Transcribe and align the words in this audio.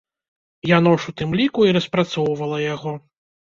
Яно 0.77 0.93
ж 1.03 1.11
у 1.11 1.13
тым 1.21 1.37
ліку 1.41 1.69
і 1.69 1.77
распрацоўвала 1.79 2.57
яго. 2.75 2.99